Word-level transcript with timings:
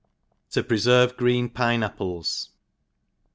To 0.53 0.63
preferve 0.63 1.13
Gkeen 1.15 1.53
Pine 1.53 1.83
Apples. 1.83 2.49